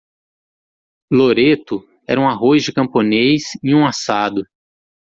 [1.11, 4.43] Loreto era um arroz de camponês e um assado.